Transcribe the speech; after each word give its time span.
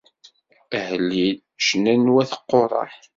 Ahellil, 0.77 1.37
ccna 1.61 1.95
n 1.95 2.11
wat 2.13 2.31
Quraḥ. 2.49 2.93